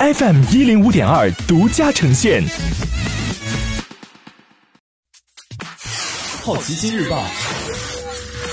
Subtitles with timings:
[0.00, 2.40] FM 一零五点二独家呈现。
[6.44, 7.26] 好奇心日报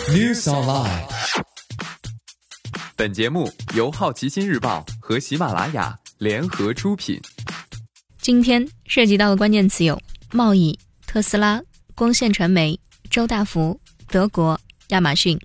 [0.10, 1.04] ，News Online。
[2.96, 7.22] 本节目由好奇心日报和喜马拉雅联合出品。
[8.20, 10.02] 今天涉及到的关键词有：
[10.32, 11.62] 贸易、特斯拉、
[11.94, 12.80] 光线传媒、
[13.12, 15.40] 周大福、德国、亚马逊。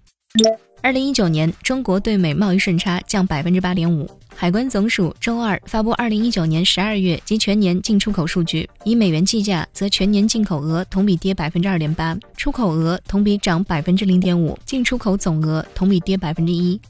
[0.81, 4.11] 二零一九年，中国对美贸易顺差降百分之八点五。
[4.41, 16.81] 海关总署周二发布二零一九年十二月及全年进出口数据，以美元计价，则全年进口额同比跌百分之二点八，出口额同比涨百分之零点五，进出口总额同比跌百分之一。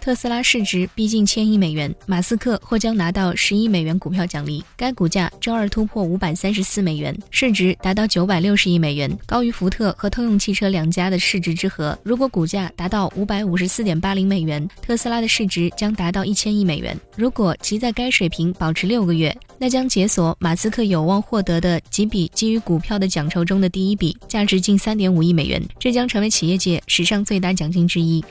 [0.00, 4.62] 特斯拉市值逼近千亿美元，马斯克或将拿到十亿美元股票奖励。
[4.76, 11.98] 该股价周二突破五百三十四美元，市值达到九百六十亿美元，高于福特和通用汽车两家的市值之和。
[12.02, 16.98] 如果股价达到五百五十四点八零美元，特斯拉的市值将达到一千亿美元。
[17.16, 25.62] 如果其在该水平保持六个月，那将解锁马斯克有望获得的几笔基于股票的奖酬中的第一笔，价值近三点五亿美元。
[25.78, 28.22] 这将成为企业界史上最大奖金之一。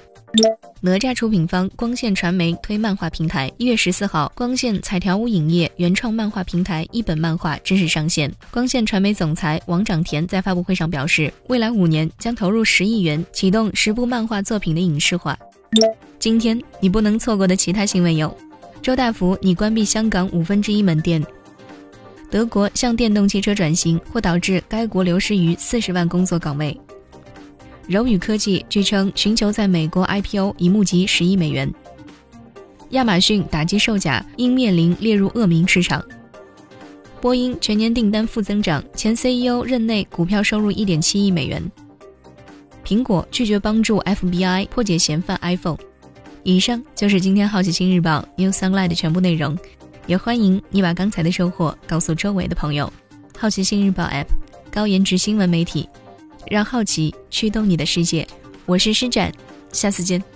[0.81, 8.33] 哪吒出品方光线传媒推漫画平台，一月十四号，光线彩条屋影业原创漫画平台一本漫画正式上线。
[8.49, 15.37] 光线传媒总裁王长田在发布会上表示，未来五年将投入十亿元，启动十部漫画作品的影视化。
[16.17, 18.35] 今天你不能错过的其他新闻有：
[18.81, 21.21] 周大福拟关闭香港五分之一门店；
[22.31, 26.75] 德国向电动汽车转型或导致该国流失逾四十万工作岗位。
[27.87, 31.71] 柔宇科技据称寻求在美国 IPO，已募集十亿美元。
[32.91, 36.03] 亚马逊打击售假，因面临列入恶名市场。
[37.19, 41.63] 波音全年订单负增长，前 CEO 任内股票收入一点七亿美元。
[42.85, 45.77] 苹果拒绝帮助 FBI 破解嫌犯 iPhone。
[46.43, 49.57] 以上就是今天好奇心日报 New Sunlight 的全部内容，
[50.05, 52.91] 也欢迎你把刚才的收获告诉周围的朋友。
[53.37, 54.27] 好奇心日报 App，
[54.69, 55.87] 高颜值新闻媒体。
[56.47, 58.28] 让好奇驱动你的世界，
[58.66, 59.31] 我是施展，
[59.72, 60.32] 下次见。